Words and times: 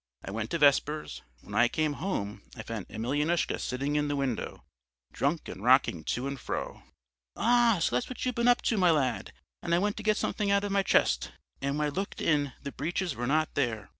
I 0.25 0.31
went 0.31 0.49
to 0.49 0.57
vespers; 0.57 1.21
when 1.41 1.53
I 1.53 1.67
came 1.67 1.93
home 2.01 2.41
I 2.57 2.63
found 2.63 2.87
Emelyanoushka 2.89 3.59
sitting 3.59 3.95
in 3.95 4.07
the 4.07 4.15
window, 4.15 4.63
drunk 5.13 5.47
and 5.47 5.63
rocking 5.63 6.03
to 6.05 6.27
and 6.27 6.39
fro. 6.39 6.81
"Ah! 7.35 7.77
so 7.79 7.95
that's 7.95 8.09
what 8.09 8.25
you've 8.25 8.33
been 8.33 8.47
up 8.47 8.63
to, 8.63 8.77
my 8.77 8.89
lad! 8.89 9.31
And 9.61 9.75
I 9.75 9.77
went 9.77 9.97
to 9.97 10.03
get 10.03 10.17
something 10.17 10.49
out 10.49 10.63
of 10.63 10.71
my 10.71 10.81
chest. 10.81 11.33
And 11.61 11.77
when 11.77 11.85
I 11.85 11.89
looked 11.89 12.19
in, 12.19 12.53
the 12.63 12.71
breeches 12.71 13.13
were 13.15 13.27
not 13.27 13.53
there.... 13.53 13.89